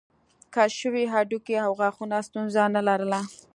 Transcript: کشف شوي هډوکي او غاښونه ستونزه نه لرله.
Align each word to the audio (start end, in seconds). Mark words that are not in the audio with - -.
کشف 0.53 0.77
شوي 0.81 1.03
هډوکي 1.13 1.55
او 1.65 1.71
غاښونه 1.79 2.17
ستونزه 2.27 2.63
نه 2.75 2.81
لرله. 2.87 3.19